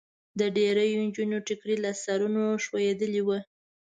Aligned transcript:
د 0.39 0.41
ډېریو 0.55 0.99
نجونو 1.03 1.37
ټیکري 1.47 1.75
له 1.83 1.91
سرونو 2.03 2.43
خوېدلي 2.65 3.21
ول. 3.23 3.41